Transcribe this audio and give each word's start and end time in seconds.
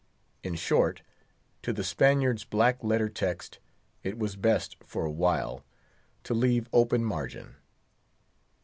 In 0.41 0.55
short, 0.55 1.03
to 1.61 1.71
the 1.71 1.83
Spaniard's 1.83 2.43
black 2.43 2.83
letter 2.83 3.07
text, 3.07 3.59
it 4.01 4.17
was 4.17 4.35
best, 4.35 4.77
for 4.83 5.05
awhile, 5.05 5.63
to 6.23 6.33
leave 6.33 6.67
open 6.73 7.03
margin. 7.05 7.57